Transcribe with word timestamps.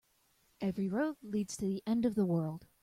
Every 0.61 0.87
road 0.89 1.17
leads 1.21 1.55
to 1.57 1.67
the 1.67 1.83
end 1.85 2.07
of 2.07 2.15
the 2.15 2.25
world. 2.25 2.65